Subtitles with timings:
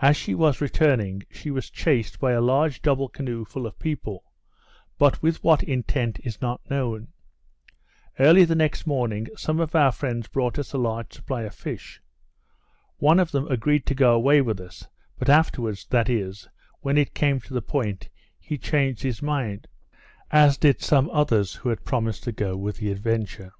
[0.00, 4.32] As she was returning, she was chased by a large double canoe full of people;
[4.96, 7.08] but with what intent is not known.
[8.18, 12.00] Early the next morning, some of our friends brought us a large supply of fish.
[12.96, 14.88] One of them agreed to go away with us;
[15.18, 16.48] but afterwards, that is,
[16.80, 18.08] when it came to the point,
[18.40, 19.68] he changed his mind;
[20.30, 23.52] as did some others who had promised to go with the Adventure.